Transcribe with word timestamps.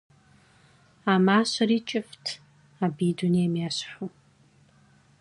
А 1.11 1.13
мащэри 1.25 1.79
кӀыфӀт, 1.87 2.25
абы 2.83 3.03
и 3.09 3.11
дунейм 3.17 3.53
ещхьу. 3.67 4.07